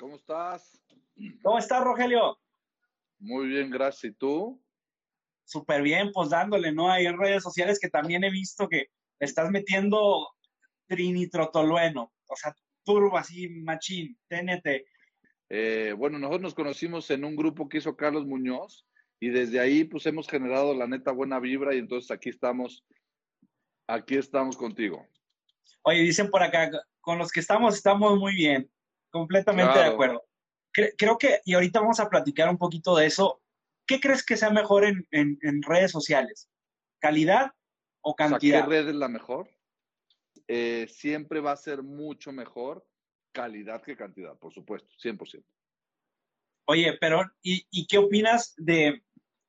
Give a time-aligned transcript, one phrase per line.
[0.00, 0.82] ¿Cómo estás?
[1.42, 2.40] ¿Cómo estás, Rogelio?
[3.18, 4.04] Muy bien, gracias.
[4.04, 4.58] ¿Y tú?
[5.44, 6.90] Súper bien, pues dándole, ¿no?
[6.90, 8.86] Hay redes sociales que también he visto que
[9.18, 10.26] estás metiendo
[10.86, 14.86] trinitrotolueno, o sea, turbo así, machín, TNT.
[15.50, 18.86] Eh, bueno, nosotros nos conocimos en un grupo que hizo Carlos Muñoz
[19.20, 22.86] y desde ahí pues hemos generado la neta buena vibra y entonces aquí estamos,
[23.86, 25.06] aquí estamos contigo.
[25.82, 26.70] Oye, dicen por acá,
[27.02, 28.70] con los que estamos estamos muy bien,
[29.10, 30.24] completamente de acuerdo.
[30.72, 33.42] Creo que, y ahorita vamos a platicar un poquito de eso,
[33.86, 36.48] ¿qué crees que sea mejor en, redes sociales?
[37.00, 37.52] ¿Calidad
[38.02, 38.64] o cantidad?
[38.64, 39.50] ¿Qué red es la mejor?
[40.46, 42.86] Eh, siempre va a ser mucho mejor
[43.32, 45.44] calidad que cantidad, por supuesto, 100%.
[46.66, 49.02] Oye, pero ¿y, ¿y, qué opinas de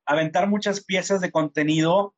[0.05, 2.15] aventar muchas piezas de contenido,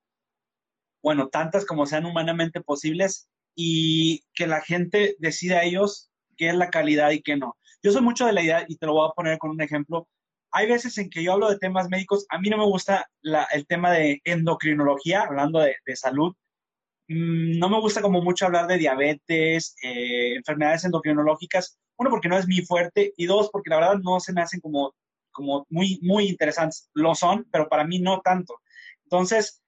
[1.02, 6.70] bueno, tantas como sean humanamente posibles, y que la gente decida ellos qué es la
[6.70, 7.58] calidad y qué no?
[7.82, 10.08] Yo soy mucho de la idea, y te lo voy a poner con un ejemplo,
[10.54, 13.10] hay veces en que yo hablo de temas médicos, a mí no me gusta
[13.52, 16.34] el tema de endocrinología, hablando de, salud.
[17.08, 21.80] Mm, no me gusta como mucho hablar de diabetes, eh, enfermedades endocrinológicas.
[21.98, 24.62] Uno, porque no es mi fuerte, y dos, porque la verdad no se me hacen
[24.62, 24.94] como,
[25.32, 26.90] como muy, muy interesantes.
[26.94, 28.56] Lo son, pero para mí no tanto.
[29.06, 29.64] Entonces,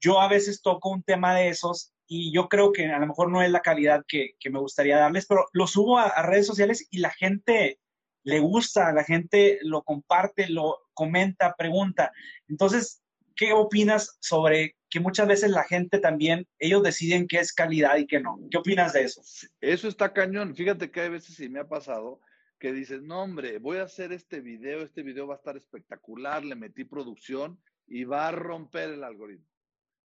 [0.00, 3.30] yo a veces toco un tema de esos y yo creo que a lo mejor
[3.30, 6.98] no es la calidad que, me gustaría darles, pero lo subo a, redes sociales y
[6.98, 7.80] la gente
[8.22, 12.12] le gusta, la gente lo comparte, lo comenta, pregunta.
[12.48, 13.02] Entonces,
[13.34, 18.06] ¿qué opinas sobre que muchas veces la gente también, ellos deciden qué es calidad y
[18.06, 18.38] qué no?
[18.50, 19.22] ¿Qué opinas de eso?
[19.60, 20.54] Eso está cañón.
[20.54, 22.20] Fíjate que hay veces sí me ha pasado
[22.58, 26.44] que dices, no hombre, voy a hacer este video, este video va a estar espectacular,
[26.44, 29.46] le metí producción y va a romper el algoritmo.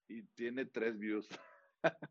[0.09, 1.29] Y tiene tres views.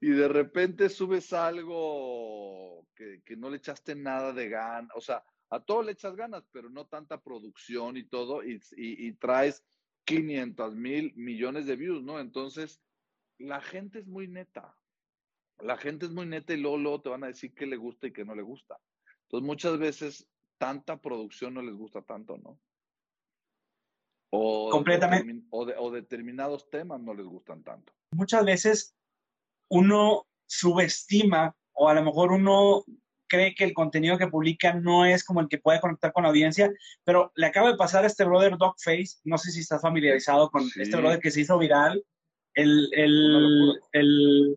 [0.00, 5.60] y de repente subes algo que, no le echaste nada de ganas, o sea, a
[5.60, 9.64] todo le echas ganas, pero no tanta producción y todo, y, traes
[10.04, 12.18] 500 mil millones de views, ¿no?
[12.20, 12.80] Entonces,
[13.38, 14.74] la gente es muy neta.
[15.60, 18.06] La gente es muy neta y luego, luego te van a decir qué le gusta
[18.06, 18.78] y qué no le gusta.
[19.22, 20.28] Entonces, muchas veces
[20.58, 22.60] tanta producción no les gusta tanto, ¿no?
[24.30, 25.46] O, Completamente.
[25.50, 27.92] o determinados temas no les gustan tanto.
[28.12, 28.94] Muchas veces
[29.70, 32.84] uno subestima o a lo mejor uno
[33.28, 36.30] cree que el contenido que publica no es como el que puede conectar con la
[36.30, 36.72] audiencia,
[37.04, 40.64] pero le acaba de pasar a este brother Dogface, no sé si estás familiarizado con
[40.76, 42.02] este brother que se hizo viral,
[42.54, 42.88] el,
[43.92, 44.56] el,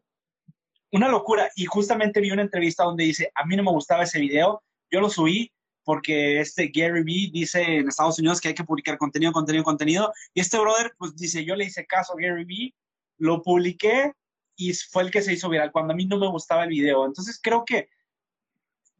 [0.91, 1.49] una, locura.
[1.55, 5.01] Y justamente vi una entrevista donde dice, a mí no me gustaba ese video, yo
[5.01, 5.51] lo subí
[5.83, 10.13] porque este Gary Vee dice en Estados Unidos que hay que publicar contenido, contenido, contenido,
[10.33, 12.75] y este brother pues dice, yo le hice caso a Gary Vee,
[13.17, 14.13] lo publiqué
[14.55, 17.05] y fue el que se hizo viral cuando a mí no me gustaba el video.
[17.05, 17.89] Entonces creo que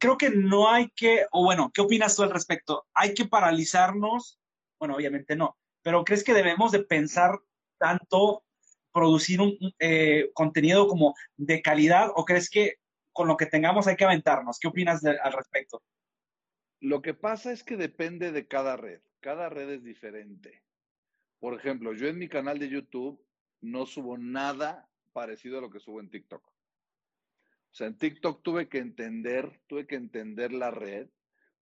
[0.02, 2.86] creo que no hay que, o bueno, ¿qué opinas tú al respecto?
[2.92, 4.40] ¿Hay que paralizarnos?
[4.80, 7.38] Bueno, obviamente no, pero ¿crees que debemos de pensar
[7.78, 8.42] tanto
[8.92, 12.78] producir un eh, contenido como de calidad o crees que
[13.12, 14.58] con lo que tengamos hay que aventarnos?
[14.58, 15.80] ¿Qué opinas al respecto?
[16.82, 19.00] Lo que pasa es que depende de cada red.
[19.20, 20.64] Cada red es diferente.
[21.38, 23.24] Por ejemplo, yo en mi canal de YouTube
[23.60, 26.44] no subo nada parecido a lo que subo en TikTok.
[26.44, 31.08] O sea, en TikTok tuve que entender, tuve que entender la red,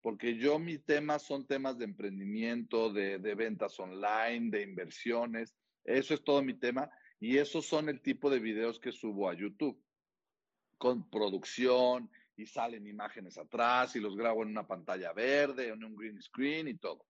[0.00, 5.54] porque yo mis temas son temas de emprendimiento, de, ventas online, de inversiones.
[5.84, 6.90] Eso es todo mi tema.
[7.20, 9.78] Y esos son el tipo de videos que subo a YouTube,
[10.78, 15.94] con producción y salen imágenes atrás y los grabo en una pantalla verde, en un
[15.94, 17.06] green screen y todo.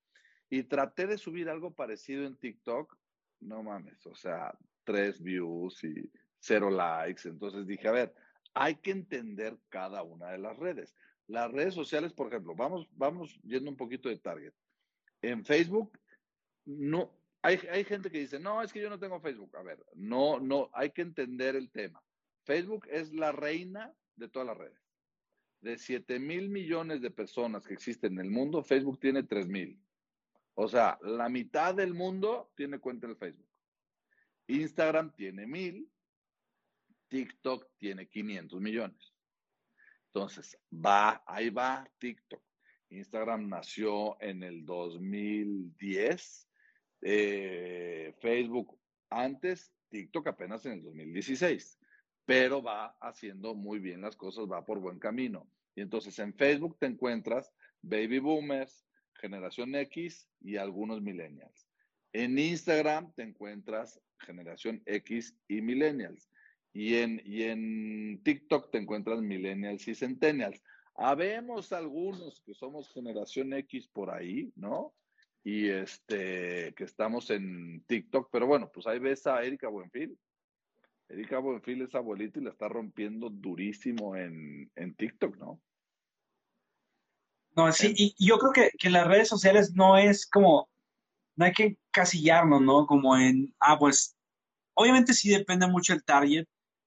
[0.48, 2.96] Y traté de subir algo parecido en TikTok,
[3.40, 4.52] no mames, o sea,
[4.82, 6.10] tres views y
[6.40, 7.28] cero likes.
[7.28, 8.14] Entonces dije, a ver,
[8.54, 10.96] hay que entender cada una de las redes.
[11.28, 14.52] Las redes sociales, por ejemplo, vamos, vamos yendo un poquito de target.
[15.22, 15.96] En Facebook,
[16.64, 19.56] no, hay, hay gente que dice, no, es que yo no tengo Facebook.
[19.56, 22.02] A ver, no, no, hay que entender el tema.
[22.44, 24.89] Facebook es la reina de todas las redes.
[25.60, 29.78] De 7 mil millones de personas que existen en el mundo, Facebook tiene 3 mil.
[30.54, 33.48] O sea, la mitad del mundo tiene cuenta en Facebook.
[34.46, 35.88] Instagram tiene mil
[37.10, 39.12] TikTok tiene 500 millones.
[40.06, 42.42] Entonces, va, ahí va TikTok.
[42.88, 46.48] Instagram nació en el 2010,
[47.02, 48.80] eh, Facebook
[49.10, 51.78] antes, TikTok apenas en el 2016,
[52.24, 55.48] pero va haciendo muy bien las cosas, va por buen camino.
[55.74, 57.52] Y entonces en Facebook te encuentras
[57.82, 61.68] baby boomers, generación X y algunos millennials.
[62.12, 66.28] En Instagram te encuentras generación X y millennials.
[66.72, 70.62] Y en, y en TikTok te encuentras millennials y centennials.
[70.94, 74.94] Habemos algunos que somos generación X por ahí, ¿no?
[75.42, 80.16] Y este, que estamos en TikTok, pero bueno, pues ahí ves a Erika Buenfil.
[81.10, 85.60] Erika Buenfil es abuelita y la está rompiendo durísimo en, en TikTok, ¿no?
[87.56, 90.70] No, sí, y yo creo que, que las redes sociales no es como,
[91.34, 92.86] no hay que casillarnos, ¿no?
[92.86, 94.16] Como en, ah, pues,
[94.74, 96.46] obviamente sí depende mucho el target,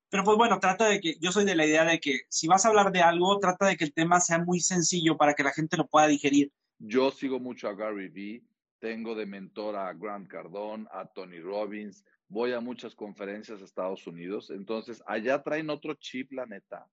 [0.10, 2.66] pero pues bueno, trata de que, yo soy de la idea de que si vas
[2.66, 5.52] a hablar de algo, trata de que el tema sea muy sencillo para que la
[5.52, 6.52] gente lo pueda digerir.
[6.80, 8.44] Yo sigo mucho a Gary Vee,
[8.84, 14.06] tengo de mentor a Grant Cardone, a Tony Robbins, voy a muchas conferencias a Estados
[14.08, 16.86] Unidos, entonces allá traen otro chip, la neta.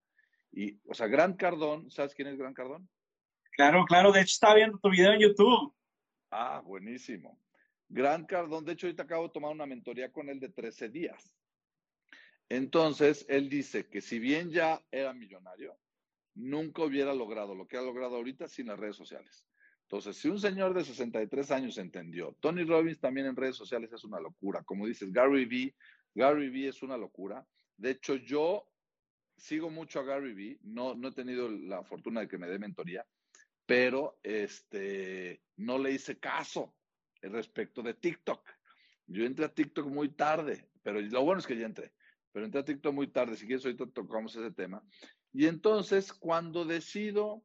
[0.52, 2.86] Y, o sea, Grant Cardone, ¿sabes quién es Grant Cardone?
[3.56, 5.74] Claro, claro, de hecho estaba viendo tu video en YouTube.
[6.30, 7.42] Ah, buenísimo.
[7.88, 11.34] Grant Cardone, de hecho ahorita acabo de tomar una mentoría con él de 13 días.
[12.48, 15.76] Entonces, él dice que si bien ya era millonario,
[16.36, 19.49] nunca hubiera logrado lo que ha logrado ahorita sin las redes sociales.
[19.90, 24.04] Entonces, si un señor de 63 años entendió, Tony Robbins también en redes sociales es
[24.04, 24.62] una locura.
[24.62, 25.74] Como dices, Gary Vee,
[26.14, 27.44] Gary Vee es una locura.
[27.76, 28.70] De hecho, yo
[29.36, 32.60] sigo mucho a Gary Vee, no, no he tenido la fortuna de que me dé
[32.60, 33.04] mentoría,
[33.66, 36.76] pero este, no le hice caso
[37.22, 38.48] respecto de TikTok.
[39.08, 41.92] Yo entré a TikTok muy tarde, pero lo bueno es que ya entré
[42.32, 44.84] pero entré a TikTok muy tarde, si quieres ahorita tocamos ese tema.
[45.32, 47.44] Y entonces, cuando decido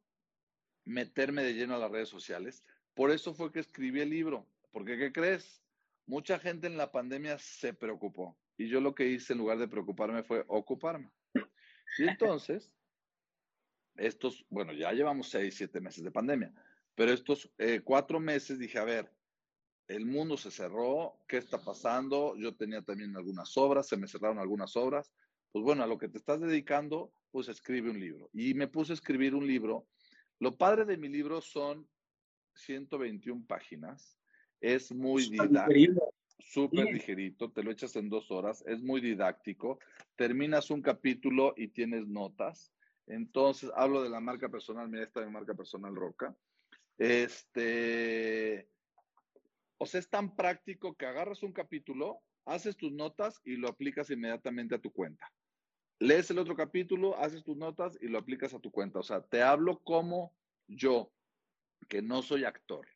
[0.86, 4.96] meterme de lleno a las redes sociales, por eso fue que escribí el libro, porque
[4.96, 5.62] ¿qué crees?
[6.06, 9.68] Mucha gente en la pandemia se preocupó y yo lo que hice en lugar de
[9.68, 11.10] preocuparme fue ocuparme.
[11.98, 12.72] Y entonces,
[13.96, 16.54] estos, bueno, ya llevamos seis, siete meses de pandemia,
[16.94, 19.12] pero estos eh, cuatro meses dije, a ver,
[19.88, 22.34] el mundo se cerró, ¿qué está pasando?
[22.36, 25.12] Yo tenía también algunas obras, se me cerraron algunas obras.
[25.52, 28.28] Pues bueno, a lo que te estás dedicando, pues escribe un libro.
[28.32, 29.86] Y me puse a escribir un libro.
[30.38, 31.88] Lo padre de mi libro son
[32.54, 34.18] 121 páginas.
[34.60, 36.14] Es muy didáctico.
[36.38, 39.78] Súper ligerito, te lo echas en dos horas, es muy didáctico.
[40.16, 42.72] Terminas un capítulo y tienes notas.
[43.06, 46.36] Entonces, hablo de la marca personal, mira, esta es mi marca personal Roca.
[46.98, 48.68] Este,
[49.78, 54.10] o sea, es tan práctico que agarras un capítulo, haces tus notas y lo aplicas
[54.10, 55.30] inmediatamente a tu cuenta.
[55.98, 58.98] Lees el otro capítulo, haces tus notas y lo aplicas a tu cuenta.
[58.98, 60.34] O sea, te hablo como
[60.68, 61.10] yo,
[61.88, 62.86] que no soy actor,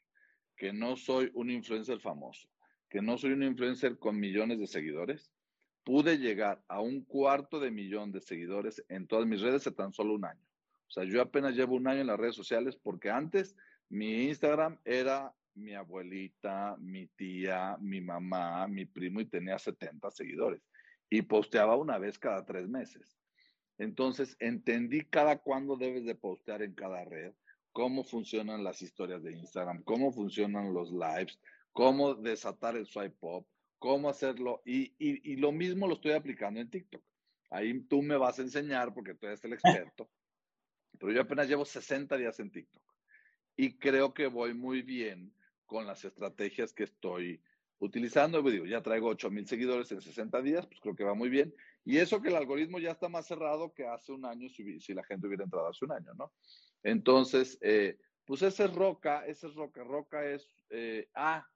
[0.55, 2.47] que no soy un influencer famoso,
[2.91, 5.33] que no soy un influencer con millones de seguidores,
[5.83, 9.93] pude llegar a un cuarto de millón de seguidores en todas mis redes en tan
[9.95, 10.45] solo un año.
[10.89, 13.57] O sea, yo apenas llevo un año en las redes sociales porque antes
[13.89, 20.61] mi Instagram era mi abuelita, mi tía, mi mamá, mi primo y tenía 70 seguidores
[21.11, 23.19] y posteaba una vez cada tres meses.
[23.79, 27.35] Entonces entendí cada cuándo debes de postear en cada red,
[27.73, 31.39] cómo funcionan las historias de Instagram, cómo funcionan los lives,
[31.73, 33.47] cómo desatar el swipe up,
[33.79, 37.03] cómo hacerlo y, y, lo mismo lo estoy aplicando en TikTok.
[37.51, 40.09] Ahí tú me vas a enseñar porque tú eres el experto,
[40.99, 42.83] pero yo apenas llevo 60 días en TikTok
[43.57, 45.35] y creo que voy muy bien
[45.67, 47.43] con las estrategias que estoy
[47.81, 48.43] utilizando.
[48.43, 51.53] Digo, ya traigo 8 mil seguidores en 60 días, pues creo que va muy bien.
[51.85, 54.95] Y eso que el algoritmo ya está más cerrado que hace un año, si, si
[54.95, 56.33] la gente hubiera entrado hace un año, ¿no?
[56.83, 59.83] Entonces, eh, pues ese es Roca, ese es Roca.
[59.83, 61.47] Roca es, eh, ah,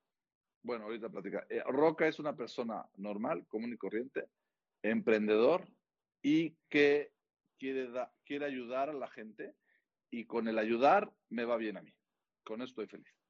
[0.62, 1.46] bueno, ahorita platicar.
[1.48, 4.26] Eh, Roca es una persona normal, común y corriente,
[4.82, 5.68] emprendedor
[6.22, 7.12] y que
[7.58, 7.90] quiere,
[8.24, 9.54] quiere ayudar a la gente
[10.10, 11.94] y con el ayudar me va bien a mí.
[12.44, 13.23] Con eso estoy feliz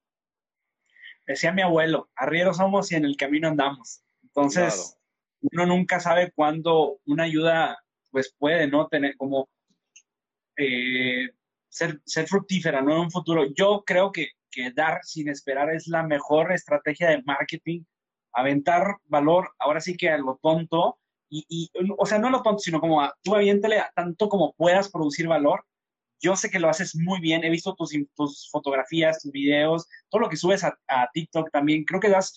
[1.27, 4.03] decía mi abuelo, arrieros somos y en el camino andamos.
[4.23, 4.99] Entonces,
[5.41, 7.79] uno nunca sabe cuándo una ayuda,
[8.11, 8.89] pues puede, ¿no?
[8.89, 9.49] Tener como
[10.57, 11.29] eh,
[11.69, 12.93] ser, ser fructífera, ¿no?
[12.93, 13.45] En un futuro.
[13.55, 17.85] Yo creo que, que dar sin esperar es la mejor estrategia de marketing.
[18.33, 22.43] Aventar valor, ahora sí que a lo tonto, y, y, o sea, no a lo
[22.43, 25.65] tonto, sino como a, tú aviéntale tanto como puedas producir valor
[26.21, 30.23] yo sé que lo haces muy bien, he visto tus, tus fotografías, tus videos, todo
[30.23, 30.77] lo que subes a,
[31.13, 31.85] TikTok también.
[31.85, 32.35] Creo que das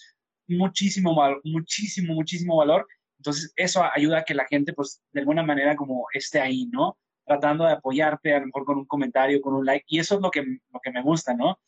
[0.47, 2.87] muchísimo, muchísimo, muchísimo valor.
[3.19, 6.97] Entonces, eso ayuda a que la gente, pues, de alguna manera como esté ahí, ¿no?
[7.25, 9.85] Tratando de apoyarte, a lo mejor con un comentario, con un like.
[9.87, 11.59] Y eso es lo que, lo que me gusta, ¿no?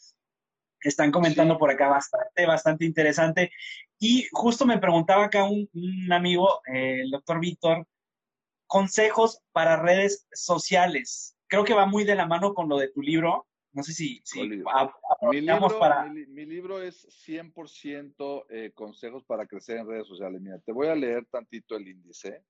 [0.82, 3.52] Están comentando por acá bastante, bastante interesante.
[4.00, 5.68] Y justo me preguntaba acá un,
[6.12, 7.88] amigo, eh, el doctor Víctor,
[8.68, 13.02] consejos para redes sociales creo que va muy de la mano con lo de tu
[13.02, 13.48] libro.
[13.72, 16.06] No sé si, si mi, libro, para...
[16.06, 20.42] Mi, libro es 100% eh, consejos para crecer en redes sociales.
[20.42, 22.44] Mira, te voy a leer tantito el índice.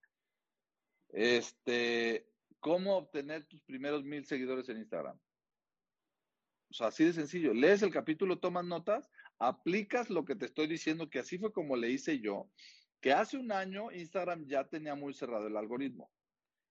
[1.10, 2.29] Este,
[2.60, 5.20] ¿Cómo obtener tus primeros mil seguidores en Instagram?
[6.70, 7.53] O sea, así de sencillo.
[7.53, 11.75] Lees el capítulo, tomas notas, aplicas lo que te estoy diciendo, que así fue como
[11.75, 12.50] le hice yo,
[13.01, 16.10] que hace un año Instagram ya tenía muy cerrado el algoritmo.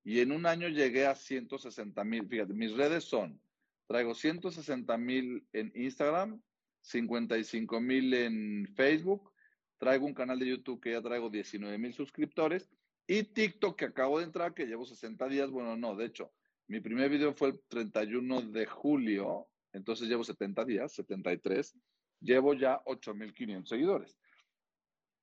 [0.04, 2.26] Y en un año llegué a 160 mil.
[2.26, 3.40] Fíjate, mis redes son,
[3.86, 6.40] traigo 160 mil en Instagram,
[6.82, 9.32] 55 mil en Facebook,
[9.78, 12.68] traigo un canal de YouTube que ya traigo 19 mil suscriptores
[13.06, 15.50] y TikTok que acabo de entrar, que llevo 60 días.
[15.50, 16.32] Bueno, no, de hecho,
[16.68, 21.74] mi primer video fue el 31 de julio, entonces llevo 70 días, 73.
[22.20, 24.18] Llevo ya 8.500 seguidores.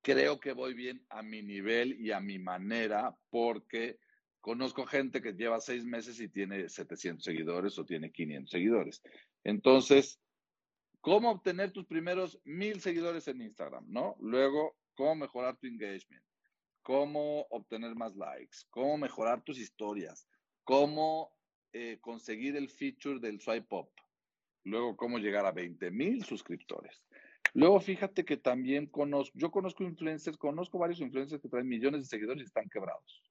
[0.01, 3.99] Creo que voy bien a mi nivel y a mi manera porque
[4.45, 9.01] Conozco gente que lleva seis meses y tiene 700 seguidores o tiene 500 seguidores.
[9.43, 10.19] Entonces,
[11.01, 13.85] ¿cómo obtener tus primeros mil seguidores en Instagram?
[13.87, 14.15] ¿No?
[14.19, 16.23] Luego, ¿cómo mejorar tu engagement?
[16.83, 18.57] ¿Cómo obtener más likes?
[18.69, 20.27] ¿Cómo mejorar tus historias?
[20.63, 21.31] ¿Cómo
[21.73, 23.89] eh, conseguir el feature del swipe up?
[24.63, 27.03] Luego, ¿cómo llegar a 20 mil suscriptores?
[27.55, 32.07] Luego, fíjate que también conozco, yo conozco influencers, conozco varios influencers que traen millones de
[32.09, 33.23] seguidores y están quebrados.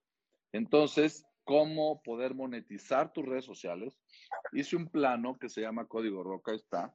[0.55, 3.99] Entonces, ¿cómo poder monetizar tus redes sociales?
[4.53, 6.95] Hice un plano que se llama Código Roca, está.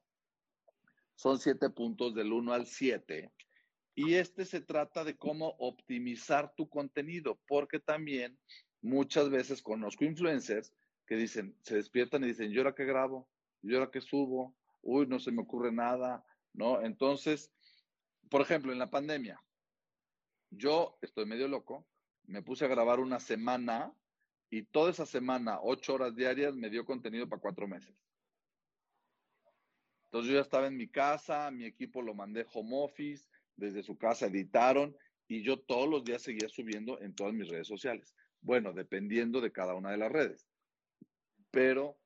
[1.16, 3.30] Son siete puntos del 1 al 7.
[3.96, 8.40] Y este se trata de cómo optimizar tu contenido, porque también
[8.82, 10.74] muchas veces conozco influencers
[11.06, 13.28] que dicen, se despiertan y dicen, ¿yo ahora qué grabo?
[13.62, 14.56] ¿Yo ahora qué subo?
[14.82, 16.24] Uy, no se me ocurre nada,
[16.54, 16.82] ¿no?
[16.82, 17.52] Entonces,
[18.30, 19.44] por ejemplo, en la pandemia,
[20.50, 21.89] yo estoy medio loco,
[22.30, 23.92] me puse a grabar una semana
[24.50, 27.96] y toda esa semana, ocho horas diarias, me dio contenido para cuatro meses.
[30.06, 33.98] Entonces yo ya estaba en mi casa, mi equipo lo mandé home office, desde su
[33.98, 34.96] casa editaron
[35.28, 38.16] y yo todos los días seguía subiendo en todas mis redes sociales.
[38.42, 40.48] Bueno, dependiendo de cada una de las redes.
[41.52, 42.00] Pero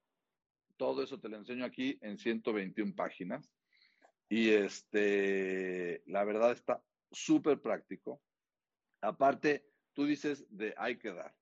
[0.77, 3.49] todo eso te lo enseño aquí en 121 páginas.
[4.29, 8.21] Y este, la verdad está súper práctico.
[9.01, 11.33] Aparte, tú dices de hay que dar.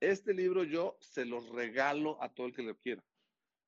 [0.00, 3.02] Este libro yo se los regalo a todo el que lo quiera.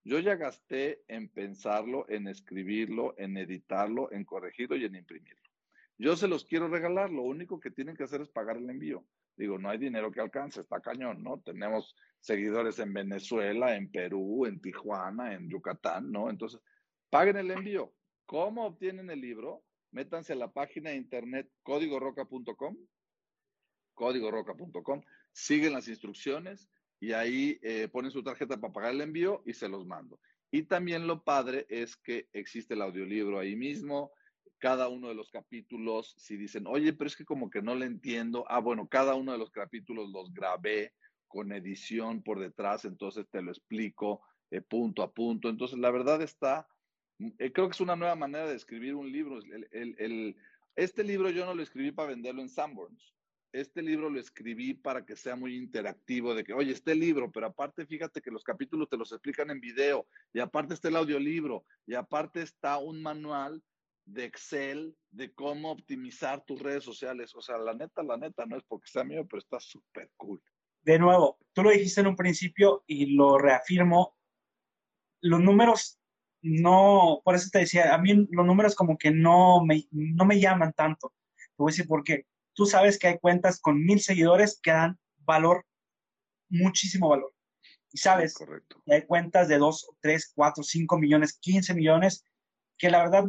[0.05, 5.41] Yo ya gasté en pensarlo, en escribirlo, en editarlo, en corregirlo y en imprimirlo.
[5.99, 9.05] Yo se los quiero regalar, lo único que tienen que hacer es pagar el envío.
[9.37, 11.41] Digo, no hay dinero que alcance, está cañón, ¿no?
[11.41, 16.29] Tenemos seguidores en Venezuela, en Perú, en Tijuana, en Yucatán, ¿no?
[16.29, 16.61] Entonces,
[17.09, 17.93] paguen el envío.
[18.27, 19.63] ¿Cómo obtienen el libro?
[19.93, 22.77] Métanse a la página de internet códigoroca.com
[23.95, 26.69] códigoroca.com, siguen las instrucciones
[27.01, 30.21] y ahí eh, ponen su tarjeta para pagar el envío y se los mando.
[30.53, 34.13] Y también lo padre es que existe el audiolibro ahí mismo,
[34.59, 37.87] cada uno de los capítulos, si dicen, oye, pero es que como que no le
[37.87, 40.93] entiendo, ah, bueno, cada uno de los capítulos los grabé
[41.27, 44.21] con edición por detrás, entonces te lo explico
[44.51, 45.49] eh, punto a punto.
[45.49, 46.69] Entonces, la verdad está,
[47.19, 49.41] eh, creo que es una nueva manera de escribir un libro.
[50.77, 53.13] este libro yo no lo escribí para venderlo en Sanborns
[53.53, 57.47] este libro lo escribí para que sea muy interactivo, de que, oye, este libro, pero
[57.47, 61.65] aparte fíjate que los capítulos te los explican en video, y aparte está el audiolibro,
[61.87, 63.63] y aparte está un manual
[64.05, 67.35] de Excel de cómo optimizar tus redes sociales.
[67.35, 70.43] O sea, la neta, la neta, no es porque sea mío, pero está súper cool.
[70.83, 74.17] De nuevo, tú lo dijiste en un principio y lo reafirmo,
[75.21, 76.01] los números
[76.45, 80.41] no, por eso te decía, a mí los números como que no me, no me
[80.41, 81.13] llaman tanto.
[81.37, 84.73] Te voy a decir por qué tú sabes que hay cuentas con mil seguidores que
[84.73, 85.65] dan valor,
[86.49, 87.33] muchísimo valor.
[87.93, 88.37] Y sabes
[88.87, 92.25] que hay cuentas de dos, tres, cuatro, cinco millones, 15 millones,
[92.79, 93.25] que la verdad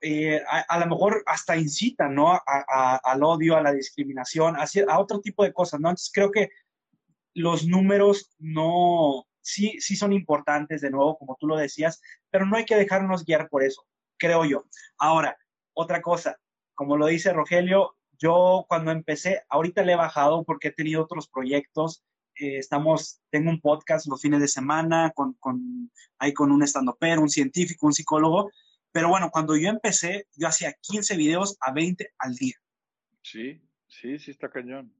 [0.00, 2.40] eh, a, lo mejor hasta incitan, ¿no?
[2.46, 5.88] al odio, a la discriminación, a, a otro tipo de cosas, ¿no?
[5.88, 6.50] Entonces creo que
[7.34, 12.56] los números no, sí, sí son importantes, de nuevo, como tú lo decías, pero no
[12.56, 13.86] hay que dejarnos guiar por eso,
[14.18, 14.64] creo yo.
[14.98, 15.36] Ahora,
[15.72, 16.36] otra cosa,
[16.74, 21.28] como lo dice Rogelio, yo cuando empecé, ahorita le he bajado porque he tenido otros
[21.28, 22.04] proyectos.
[22.36, 27.20] Eh, estamos, tengo un podcast los fines de semana con, con, ahí con un estandopero,
[27.20, 28.50] un científico, un psicólogo.
[28.92, 32.54] Pero bueno, cuando yo empecé, yo hacía 15 videos a 20 al día.
[33.22, 34.94] Sí, sí, sí está cañón.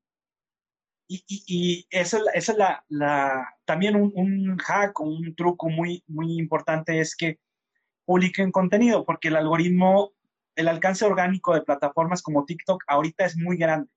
[1.06, 6.38] Y, y, y esa, es la, la, también un, un, hack, un truco muy, muy
[6.38, 7.38] importante es que
[8.04, 10.12] publiquen contenido, porque el algoritmo
[10.54, 13.90] el alcance orgánico de plataformas como TikTok ahorita es muy grande.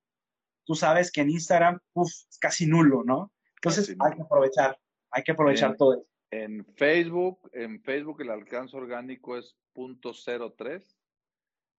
[0.66, 3.32] Tú sabes que en Instagram, uff, es casi nulo, ¿no?
[3.56, 4.80] Entonces hay que aprovechar,
[5.12, 6.08] hay que aprovechar todo eso.
[6.32, 10.86] En Facebook, en Facebook el alcance orgánico es .03,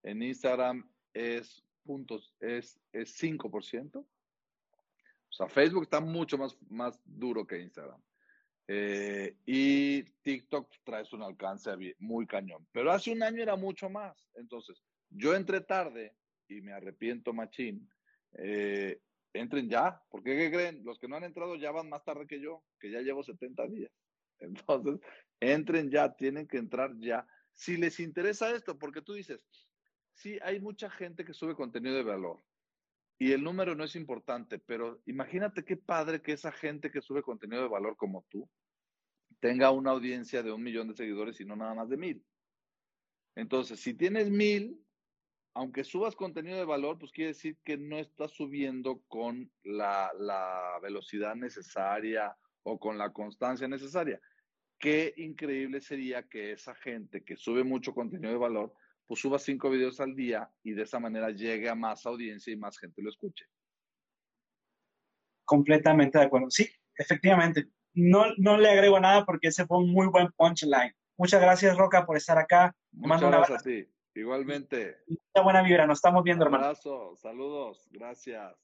[0.04, 3.96] en Instagram es, puntos, es, es 5%.
[3.96, 4.06] O
[5.30, 8.00] sea, Facebook está mucho más, más duro que Instagram.
[8.68, 12.66] Eh, y TikTok traes un alcance muy cañón.
[12.72, 14.28] Pero hace un año era mucho más.
[14.34, 16.16] Entonces, yo entré tarde
[16.48, 17.88] y me arrepiento, machín.
[18.38, 19.00] Eh,
[19.32, 20.82] entren ya, porque ¿qué creen?
[20.84, 23.66] Los que no han entrado ya van más tarde que yo, que ya llevo 70
[23.68, 23.92] días.
[24.38, 25.00] Entonces,
[25.40, 27.26] entren ya, tienen que entrar ya.
[27.52, 29.40] Si les interesa esto, porque tú dices,
[30.12, 32.42] sí, hay mucha gente que sube contenido de valor
[33.18, 37.22] y el número no es importante, pero imagínate qué padre que esa gente que sube
[37.22, 38.48] contenido de valor como tú
[39.40, 42.24] tenga una audiencia de un millón de seguidores y no nada más de mil.
[43.34, 44.80] Entonces, si tienes mil,
[45.54, 50.78] aunque subas contenido de valor, pues quiere decir que no estás subiendo con la, la
[50.82, 54.20] velocidad necesaria o con la constancia necesaria.
[54.78, 58.74] Qué increíble sería que esa gente que sube mucho contenido de valor,
[59.06, 62.56] pues suba cinco videos al día y de esa manera llegue a más audiencia y
[62.56, 63.46] más gente lo escuche.
[65.44, 66.50] Completamente de acuerdo.
[66.50, 67.68] Sí, efectivamente.
[67.94, 70.94] No, no le agrego nada porque ese fue un muy buen punchline.
[71.16, 72.74] Muchas gracias, Roca, por estar acá.
[72.92, 73.86] Muchas gracias a ti.
[74.14, 74.98] Igualmente.
[75.06, 75.86] Mucha buena vibra.
[75.86, 76.64] Nos estamos viendo, hermano.
[76.64, 77.16] Un abrazo.
[77.16, 77.88] Saludos.
[77.90, 78.54] Gracias.